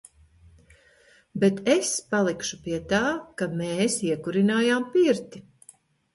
Bet 1.43 1.61
es 1.73 1.91
palikšu 2.15 2.57
pie 2.65 2.81
tā, 2.95 3.03
ka 3.43 3.49
"mēs" 3.61 4.01
iekurinājām 4.09 4.91
pirti. 4.97 5.45